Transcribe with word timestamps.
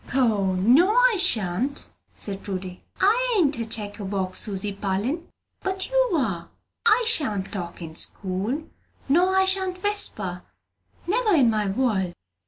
"Poh; 0.07 0.55
no 0.55 0.89
I 0.95 1.15
shan't," 1.19 1.91
said 2.15 2.41
Prudy. 2.41 2.83
"I 2.99 3.35
ain't 3.37 3.59
a 3.59 3.67
checker 3.67 4.03
box, 4.03 4.39
Susy 4.39 4.73
Parlin; 4.73 5.27
but 5.59 5.91
you 5.91 6.15
are! 6.17 6.49
I 6.87 7.03
shan't 7.07 7.51
talk 7.53 7.83
in 7.83 7.93
school, 7.93 8.63
nor 9.07 9.35
I 9.35 9.45
shan't 9.45 9.83
whisper, 9.83 10.41
never 11.05 11.35
in 11.35 11.51
my 11.51 11.67
world!" 11.67 12.15